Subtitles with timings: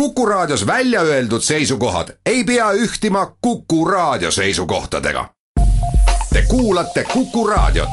[0.00, 5.28] Kuku Raadios välja öeldud seisukohad ei pea ühtima Kuku Raadio seisukohtadega.
[6.32, 7.88] Te kuulate Kuku Raadiot.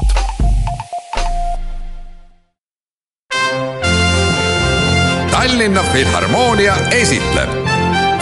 [5.30, 7.50] Tallinna Filharmoonia esitleb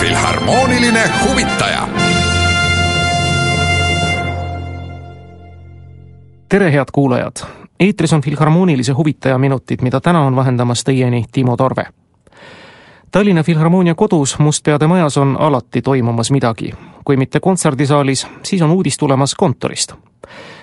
[0.00, 1.88] Filharmooniline huvitaja
[6.48, 7.32] tere, head kuulajad!
[7.80, 11.86] eetris on Filharmoonilise huvitaja minutid, mida täna on vahendamas teieni Timo Torve.
[13.12, 16.72] Tallinna Filharmoonia kodus Mustpeade majas on alati toimumas midagi.
[17.04, 19.92] kui mitte kontserdisaalis, siis on uudis tulemas kontorist.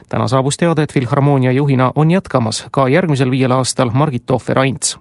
[0.09, 4.99] täna saabus teade, et Filharmoonia juhina on jätkamas ka järgmisel viiel aastal Margit Tohver-Aints.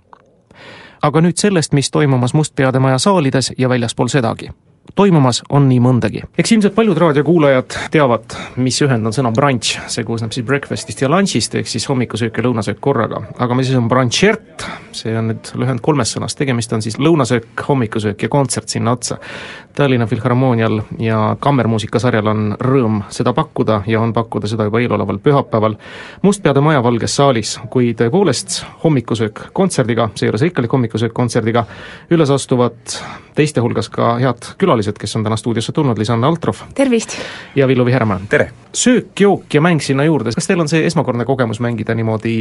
[1.03, 4.51] aga nüüd sellest, mis toimumas Mustpeade maja saalides ja väljaspool sedagi
[4.95, 6.23] toimumas on nii mõndagi.
[6.39, 11.11] eks ilmselt paljud raadiokuulajad teavad, mis ühend on sõna brunch, see koosneb siis breakfast'ist ja
[11.13, 13.23] lunch'ist, ehk siis hommikusöök ja lõunasöök korraga.
[13.39, 17.67] aga mis asi on brunchert, see on nüüd lühend kolmest sõnast, tegemist on siis lõunasöök,
[17.69, 19.19] hommikusöök ja kontsert sinna otsa.
[19.79, 25.77] Tallinna Filharmoonial ja kammermuusikasarjal on rõõm seda pakkuda ja on pakkuda seda juba eeloleval pühapäeval
[26.27, 31.63] Mustpeade maja Valges saalis, kui tõepoolest hommikusöök kontserdiga, seejuures rikkalik hommikusöök kontserdiga,
[32.11, 32.99] üles astuvad
[33.39, 36.65] teiste hulgas ka head külalised, kes on täna stuudiosse tulnud, Liis-Anne Altrov.
[36.75, 37.15] tervist!
[37.55, 38.19] ja Villu Vihermaa.
[38.29, 38.51] tere!
[38.73, 42.35] söök, jook ja mäng sinna juurde, kas teil on see esmakordne kogemus mängida niimoodi,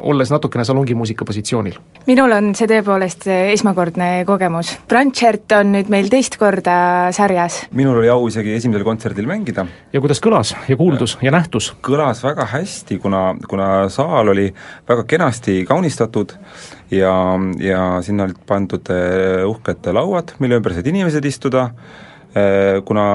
[0.00, 1.80] olles natukene salongimuusika positsioonil?
[2.06, 4.76] minul on see tõepoolest esmakordne kogemus.
[4.88, 6.81] Brunchert on nüüd meil teist korda
[7.12, 7.62] sarjas.
[7.72, 9.66] minul oli au isegi esimesel kontserdil mängida.
[9.92, 11.72] ja kuidas kõlas ja kuuldus ja nähtus?
[11.82, 14.48] kõlas väga hästi, kuna, kuna saal oli
[14.88, 16.36] väga kenasti kaunistatud
[16.90, 17.14] ja,
[17.60, 21.70] ja sinna olid pandud eh, uhked lauad, mille ümber said inimesed istuda,
[22.84, 23.06] kuna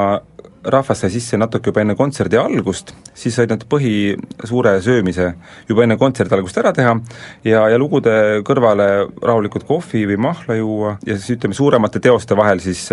[0.67, 4.15] rahvas sai sisse natuke juba enne kontserdi algust, siis said nad põhi
[4.47, 5.29] suure söömise
[5.69, 6.95] juba enne kontserdi algust ära teha
[7.47, 8.89] ja, ja lugude kõrvale
[9.21, 12.87] rahulikult kohvi või mahla juua ja siis ütleme, suuremate teoste vahel siis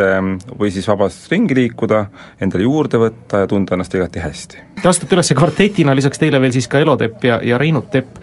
[0.54, 2.06] või siis vabast ringi liikuda,
[2.42, 4.73] endale juurde võtta ja tunda ennast igati hästi.
[4.82, 8.18] Te astate üles kvartetina, lisaks teile veel siis ka Elo Tepp ja, ja Reinut Tepp.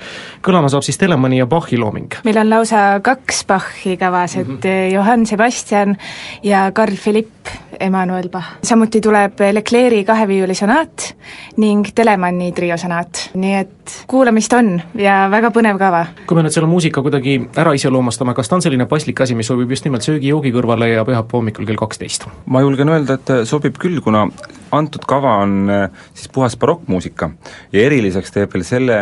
[0.46, 2.20] kõlama saab siis Telemanni ja Bachi looming.
[2.24, 4.94] meil on lausa kaks Bachi kavas, et mm -hmm.
[4.94, 5.98] Johann Sebastian
[6.44, 7.48] ja Carl Philipp
[7.80, 8.46] Emmanuel Bach.
[8.64, 11.16] samuti tuleb Leclerc'i kaheviiulisonaat
[11.58, 16.06] ning Telemanni triosonaat, nii et kuulamist on ja väga põnev kava.
[16.28, 19.48] kui me nüüd selle muusika kuidagi ära iseloomustame, kas ta on selline paslik asi, mis
[19.48, 22.28] sobib just nimelt söögi-joogi kõrvale ja pühapäeva hommikul kell kaksteist?
[22.46, 24.28] ma julgen öelda, et sobib küll, kuna
[24.72, 25.72] antud kava on
[26.14, 27.30] siis puhas barokkmuusika.
[27.72, 29.00] Ja eriliseks teeb veel selle,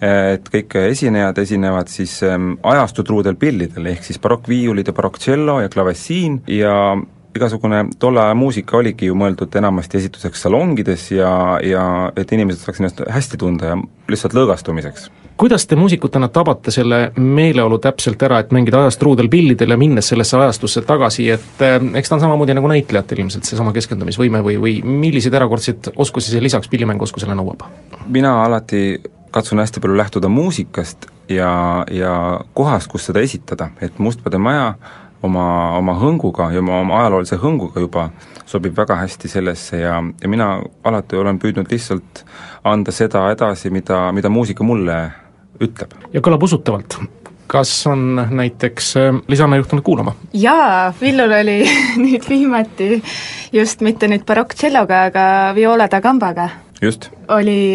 [0.00, 6.74] et kõik esinejad esinevad siis ajastutruudel pillidel, ehk siis barokkviiulid ja barokktšello ja klavessiin ja
[7.36, 11.32] igasugune tolle aja muusika oligi ju mõeldud enamasti esituseks salongides ja,
[11.62, 11.84] ja
[12.16, 13.76] et inimesed saaks ennast hästi tunda ja
[14.10, 15.10] lihtsalt lõõgastumiseks.
[15.40, 20.08] kuidas te muusikutena tabate selle meeleolu täpselt ära, et mängida ajast truudel pillidel ja minnes
[20.08, 24.58] sellesse ajastusse tagasi, et eh, eks ta on samamoodi nagu näitlejatel ilmselt, seesama keskendumisvõime või,
[24.60, 27.64] või milliseid erakordseid oskusi see lisaks pillimänguoskusele nõuab?
[28.06, 34.38] mina alati katsun hästi palju lähtuda muusikast ja, ja kohast, kus seda esitada, et Mustpeade
[34.38, 34.74] maja
[35.22, 35.46] oma,
[35.78, 38.08] oma hõnguga ja oma, oma ajaloolise hõnguga juba
[38.48, 40.52] sobib väga hästi sellesse ja, ja mina
[40.84, 42.24] alati olen püüdnud lihtsalt
[42.64, 45.00] anda seda edasi, mida, mida muusika mulle
[45.60, 45.94] ütleb.
[46.12, 46.98] ja kõlab usutavalt.
[47.50, 48.94] kas on näiteks
[49.28, 50.14] Lisanna juhtunud kuulama?
[50.32, 51.60] jaa, Villul oli
[52.04, 53.02] nüüd viimati
[53.52, 56.50] just mitte nüüd barokktšelloga, aga viola da gambaga
[56.82, 57.10] just.
[57.28, 57.74] oli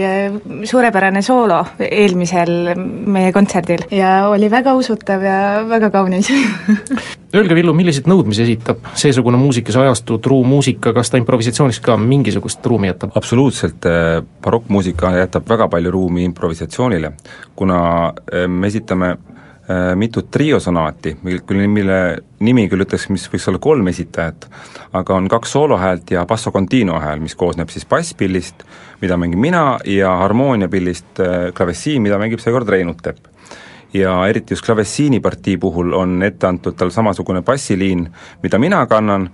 [0.64, 2.74] suurepärane soolo eelmisel
[3.06, 5.38] meie kontserdil ja oli väga usutav ja
[5.70, 6.32] väga kaunis
[7.36, 12.66] Öelge, Villu, milliseid nõudmisi esitab seesugune muusikas ajastu truu muusika, kas ta improvisatsiooniks ka mingisugust
[12.66, 13.12] ruumi jätab?
[13.20, 13.84] absoluutselt,
[14.46, 17.12] barokkmuusika jätab väga palju ruumi improvisatsioonile,
[17.60, 17.80] kuna
[18.48, 19.18] me esitame
[19.96, 21.40] mitut triosonaati, mil,
[21.74, 22.00] mille
[22.46, 24.46] nimi küll ütleks, mis võiks olla kolm esitajat,
[24.94, 28.62] aga on kaks soolohäält ja basso continuo hääl, mis koosneb siis basspillist,
[29.02, 31.24] mida mängin mina, ja harmooniapillist
[31.58, 33.35] klavessiin, mida mängib seekord Reinut Tepp
[33.96, 38.06] ja eriti just klavessiini partii puhul on ette antud tal samasugune bassiliin,
[38.44, 39.30] mida mina kannan,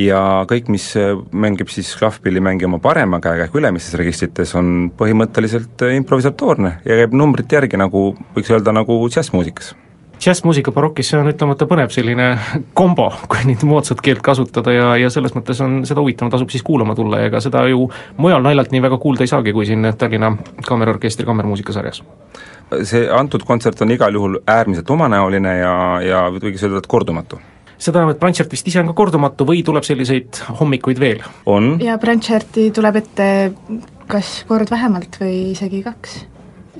[0.00, 0.20] ja
[0.50, 0.90] kõik, mis
[1.32, 7.16] mängib siis klahvpilli mängija oma parema käega ehk ülemistes registrites, on põhimõtteliselt improvisatoorne ja käib
[7.16, 9.74] numbrite järgi, nagu võiks öelda, nagu džässmuusikas
[10.20, 12.28] džässmuusika barokis, see on ütlemata põnev selline
[12.76, 16.64] kombo, kui nüüd moodsat keelt kasutada ja, ja selles mõttes on seda huvitavam, tasub siis
[16.66, 17.88] kuulama tulla ja ega seda ju
[18.20, 20.32] mujal naljalt nii väga kuulda ei saagi, kui siin Tallinna
[20.66, 22.02] Kammerorkestri kammermuusikasarjas
[22.86, 27.38] see antud kontsert on igal juhul äärmiselt omanäoline ja, ja võiks öelda, et kordumatu
[27.78, 31.20] seda enam, et Brandtšert vist ise on ka kordumatu või tuleb selliseid hommikuid veel?
[31.46, 31.76] on.
[31.84, 33.28] ja Brandtšerti tuleb ette
[34.10, 36.18] kas kord vähemalt või isegi kaks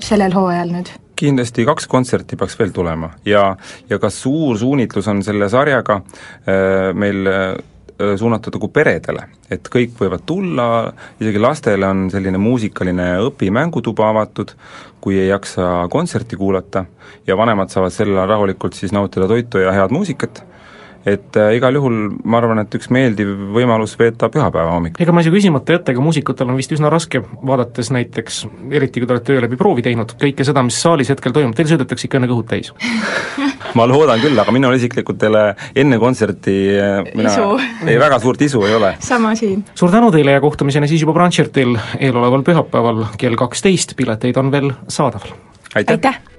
[0.03, 0.91] sellel hooajal nüüd?
[1.17, 3.49] Kindlasti kaks kontserti peaks veel tulema ja,
[3.89, 7.57] ja ka suur suunitlus on selle sarjaga äh, meil äh,
[7.97, 10.67] suunatud nagu peredele, et kõik võivad tulla,
[11.17, 14.53] isegi lastele on selline muusikaline õpimängutuba avatud,
[15.01, 16.85] kui ei jaksa kontserti kuulata
[17.27, 20.43] ja vanemad saavad sel ajal rahulikult siis nautida toitu ja head muusikat
[21.07, 24.99] et äh, igal juhul ma arvan, et üks meeldiv võimalus veeta pühapäeva hommik.
[25.01, 29.01] ega ma ei saa küsimata jätta, ega muusikutel on vist üsna raske, vaadates näiteks, eriti
[29.01, 32.09] kui te olete öö läbi proovi teinud, kõike seda, mis saalis hetkel toimub, teil sõidetakse
[32.09, 32.73] ikka enne kõhud täis
[33.77, 35.43] ma loodan küll, aga minul isiklikult ei ole
[35.83, 37.35] enne kontserti äh, mina,
[37.87, 38.95] ei väga suurt isu ei ole.
[39.03, 39.63] sama siin.
[39.75, 44.73] suur tänu teile ja kohtumiseni siis juba Brantšertil eeloleval pühapäeval kell kaksteist, pileteid on veel
[44.87, 45.37] saadaval.
[45.75, 46.36] aitäh, aitäh.!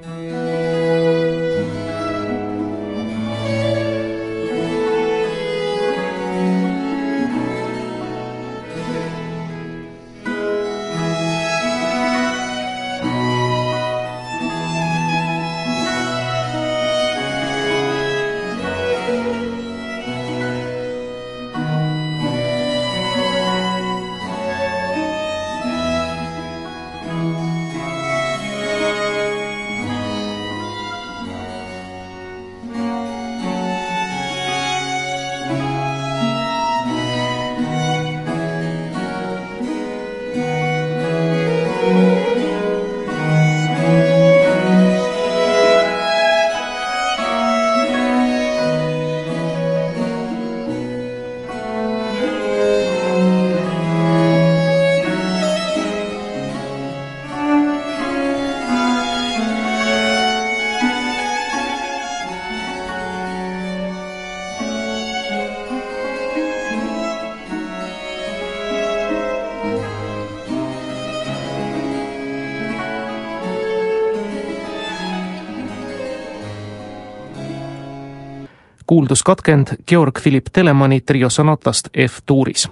[78.88, 82.69] Kuulduskatkend Georg Philipp Telemanni trio sonatast F-tuuris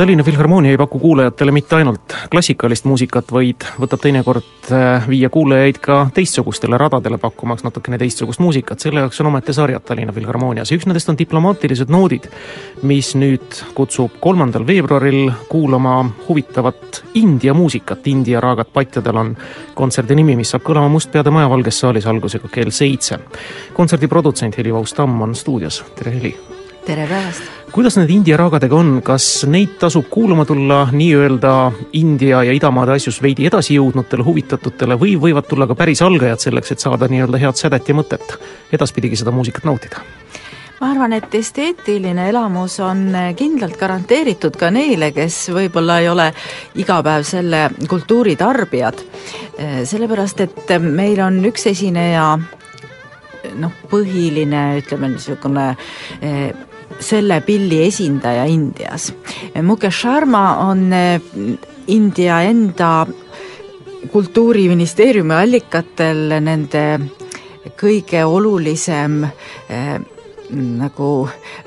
[0.00, 5.76] Tallinna Filharmoonia ei paku kuulajatele mitte ainult klassikalist muusikat, vaid võtab teinekord äh, viia kuulajaid
[5.84, 10.78] ka teistsugustele radadele, pakkumaks natukene teistsugust muusikat, selle jaoks on ometi sarjad Tallinna Filharmoonias ja
[10.78, 12.30] üks nendest on diplomaatilised noodid,
[12.88, 15.98] mis nüüd kutsub kolmandal veebruaril kuulama
[16.30, 19.34] huvitavat India muusikat, India raagat patjadel on
[19.76, 23.20] kontserdi nimi, mis saab kõlama Mustpeade Maja Valges saalis algusega kell seitse.
[23.76, 26.59] kontserdi produtsent Heli Vaus-Tamm on stuudios, tere Heli!
[26.86, 27.42] Tere päevast!
[27.72, 31.52] kuidas need India raagadega on, kas neid tasub kuulama tulla nii-öelda
[31.98, 36.72] India ja idamaade asjus veidi edasi jõudnutele huvitatutele või võivad tulla ka päris algajad selleks,
[36.72, 38.34] et saada nii-öelda head sädet ja mõtet
[38.72, 40.02] edaspidigi seda muusikat nautida?
[40.80, 43.04] ma arvan, et esteetiline elamus on
[43.36, 46.30] kindlalt garanteeritud ka neile, kes võib-olla ei ole
[46.80, 49.04] iga päev selle kultuuri tarbijad.
[49.84, 52.32] sellepärast, et meil on üks esineja
[53.60, 55.68] noh, põhiline ütleme niisugune
[57.00, 59.10] selle pilli esindaja Indias.
[59.62, 61.20] Mukesh Sharma on eh,
[61.86, 63.06] India enda
[64.10, 66.84] kultuuriministeeriumi allikatel nende
[67.80, 69.98] kõige olulisem eh,
[70.50, 71.10] nagu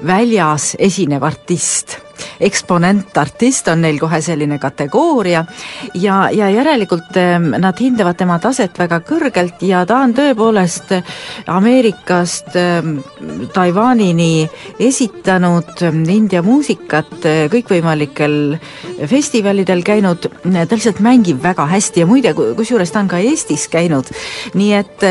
[0.06, 2.03] väljas esinev artist
[2.48, 5.44] eksponentartist on neil kohe selline kategooria.
[5.94, 10.96] Ja, ja järelikult ehm, nad hindavad tema taset väga kõrgelt ja ta on tõepoolest
[11.52, 12.98] Ameerikast ehm,
[13.54, 14.48] Taiwanini
[14.80, 17.14] esitanud ehm, India muusikat
[17.54, 18.58] kõikvõimalikel
[19.10, 24.10] festivalidel käinud, ta lihtsalt mängib väga hästi ja muide, kusjuures ta on ka Eestis käinud,
[24.58, 25.08] nii et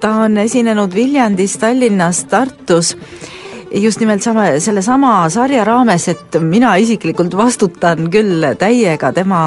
[0.00, 2.96] ta on esinenud Viljandis, Tallinnas, Tartus
[3.80, 9.46] just nimelt sama, sellesama sarja raames, et mina isiklikult vastutan küll täiega tema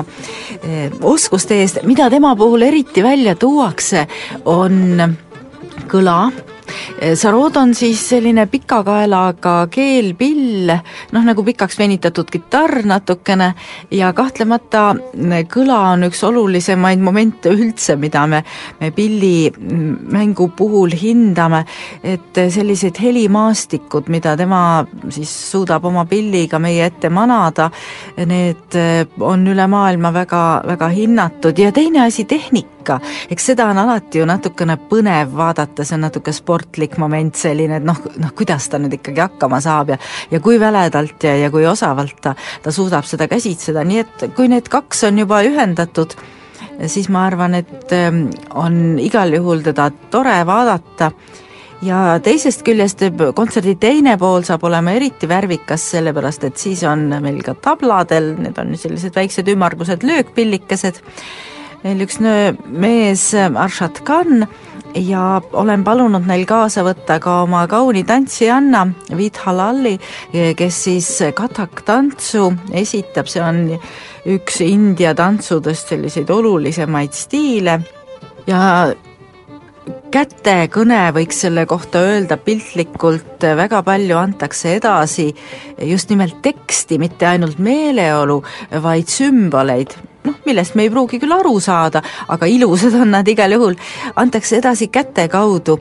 [0.62, 4.08] eh, oskuste eest, mida tema puhul eriti välja tuuakse,
[4.46, 5.16] on
[5.92, 6.20] kõla
[7.00, 10.72] Eh, Sarod on siis selline pika kaelaga keelpill,
[11.14, 13.52] noh nagu pikaks venitatud kitarr natukene.
[13.92, 18.42] Ja kahtlemata mm, kõla on üks olulisemaid momente üldse, mida me,
[18.80, 21.66] me pillimängu mm, puhul hindame,
[22.04, 24.62] et sellised helimaastikud, mida tema
[25.10, 27.70] siis suudab oma pilliga meie ette manada,
[28.26, 30.46] need eh, on üle maailma väga,
[30.76, 31.60] väga hinnatud.
[31.60, 33.00] Ja teine asi, tehnika ikka,
[33.34, 37.86] eks seda on alati ju natukene põnev vaadata, see on natuke sportlik moment selline, et
[37.86, 39.98] noh, noh kuidas ta nüüd ikkagi hakkama saab ja
[40.32, 44.50] ja kui väledalt ja, ja kui osavalt ta, ta suudab seda käsitseda, nii et kui
[44.52, 46.14] need kaks on juba ühendatud,
[46.92, 51.12] siis ma arvan, et ähm, on igal juhul teda tore vaadata.
[51.86, 53.02] Ja teisest küljest
[53.36, 58.58] kontserdi teine pool saab olema eriti värvikas, sellepärast et siis on meil ka tabladel, need
[58.62, 61.02] on sellised väiksed ümmargused löökpillikesed,
[61.86, 64.48] neil üks mees, Arshad Khan,
[64.96, 68.86] ja olen palunud neil kaasa võtta ka oma kauni tantsijanna
[69.18, 69.96] Vit Halalli,
[70.58, 73.66] kes siis katak tantsu esitab, see on
[74.36, 77.80] üks India tantsudest selliseid olulisemaid stiile.
[78.48, 78.94] Ja
[80.14, 85.28] kätekõne võiks selle kohta öelda piltlikult, väga palju antakse edasi
[85.86, 88.42] just nimelt teksti, mitte ainult meeleolu,
[88.82, 89.94] vaid sümboleid,
[90.26, 93.78] noh, millest me ei pruugi küll aru saada, aga ilusad on nad igal juhul,
[94.16, 95.78] antakse edasi käte kaudu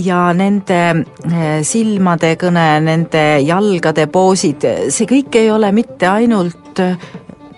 [0.00, 6.80] ja nende eh, silmade kõne, nende jalgade poosid, see kõik ei ole mitte ainult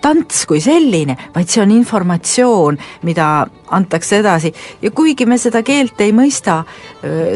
[0.05, 3.29] tants kui selline, vaid see on informatsioon, mida
[3.75, 6.61] antakse edasi ja kuigi me seda keelt ei mõista,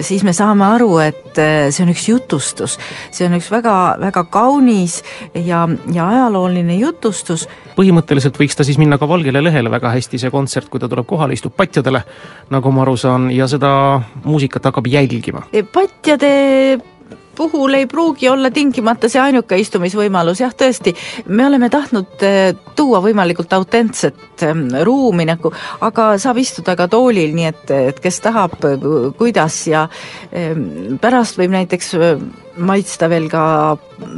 [0.04, 2.76] siis me saame aru, et see on üks jutustus.
[3.10, 5.00] see on üks väga, väga kaunis
[5.34, 7.46] ja, ja ajalooline jutustus.
[7.78, 11.08] põhimõtteliselt võiks ta siis minna ka Valgele Lehele väga hästi, see kontsert, kui ta tuleb
[11.08, 12.04] kohale, istub patjadele,
[12.52, 13.72] nagu ma aru saan, ja seda
[14.25, 15.46] muusikat hakkab jälgima.
[15.72, 16.32] patjade
[17.38, 20.95] puhul ei pruugi olla tingimata see ainuke istumisvõimalus, jah, tõesti,
[21.31, 25.53] me oleme tahtnud eh, tuua võimalikult autentset ehm, ruumi nagu,
[25.87, 28.59] aga saab istuda ka toolil, nii et, et kes tahab,
[29.19, 29.87] kuidas ja
[30.33, 31.95] ehm, pärast võib näiteks
[32.59, 33.45] maitsta veel ka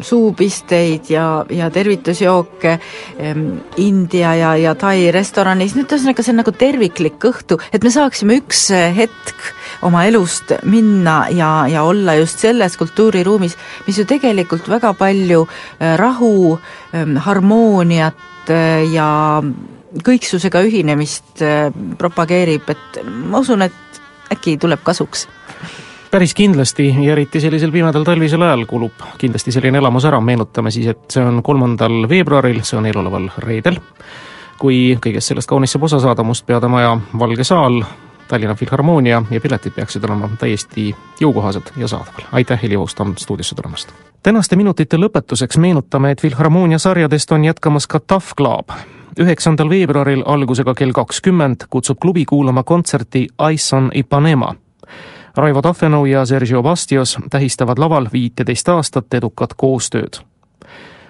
[0.06, 2.76] suupisteid ja, ja tervitusjooke
[3.20, 3.46] ehm,
[3.84, 8.40] India ja, ja Tai restoranis, nüüd ühesõnaga see on nagu terviklik õhtu, et me saaksime
[8.40, 9.50] üks hetk
[9.82, 13.56] oma elust minna ja, ja olla just selles kultuuriruumis,
[13.86, 16.58] mis ju tegelikult väga palju äh, rahu,
[16.94, 19.42] ähm, harmooniat äh, ja
[20.06, 25.26] kõiksusega ühinemist äh, propageerib, et ma usun, et äkki tuleb kasuks.
[26.10, 30.88] Päris kindlasti ja eriti sellisel pimedal talvisel ajal kulub kindlasti selline elamus ära, meenutame siis,
[30.90, 33.78] et see on kolmandal veebruaril, see on eeloleval reedel,
[34.58, 37.78] kui kõigest sellest kaunis saab osa saada Mustpeade Maja Valge saal,
[38.30, 42.28] Tallinna Filharmoonia ja piletid peaksid olema täiesti jõukohased ja saadaval.
[42.32, 43.88] aitäh, Heli Voostam stuudiosse tulemast!
[44.22, 48.70] tänaste minutite lõpetuseks meenutame, et Filharmoonia sarjadest on jätkamas ka Tough Club.
[49.20, 54.54] üheksandal veebruaril algusega kell kakskümmend kutsub klubi kuulama kontserti Ice on Ipanema
[55.36, 60.22] Raivo Tafenau ja Sergio Bastios tähistavad laval viiteist aastat edukat koostööd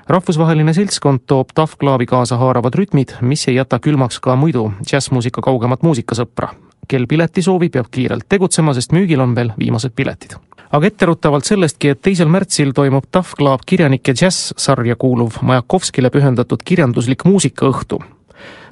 [0.09, 5.83] rahvusvaheline seltskond toob Clubi kaasa haaravad rütmid, mis ei jäta külmaks ka muidu džässmuusika kaugemat
[5.83, 6.49] muusikasõpra
[6.91, 10.37] kel pileti soovib, peab kiirelt tegutsema, sest müügil on veel viimased piletid.
[10.71, 17.25] aga etteruttavalt sellestki, et teisel märtsil toimub Tough Club kirjanike džäss-sarja kuuluv Majakovskile pühendatud kirjanduslik
[17.25, 18.01] muusikaõhtu.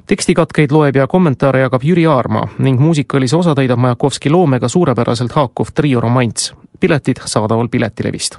[0.07, 5.71] tekstikatkeid loeb ja kommentaare jagab Jüri Aarma ning muusikalise osa täidab Majakovski loomega suurepäraselt haakuv
[5.75, 6.53] trio romanss.
[6.79, 8.37] piletid saadaval Piletilevist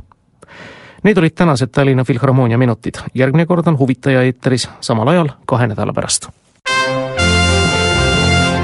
[1.02, 5.92] Need olid tänased Tallinna Filharmoonia minutid, järgmine kord on Huvitaja eetris samal ajal kahe nädala
[5.92, 6.28] pärast